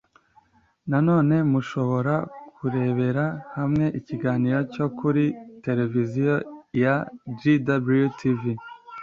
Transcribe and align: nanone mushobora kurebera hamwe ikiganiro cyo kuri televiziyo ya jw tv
nanone 0.89 1.35
mushobora 1.51 2.15
kurebera 2.55 3.25
hamwe 3.57 3.85
ikiganiro 3.99 4.59
cyo 4.73 4.87
kuri 4.97 5.23
televiziyo 5.65 6.33
ya 6.83 6.95
jw 7.39 7.95
tv 8.19 8.41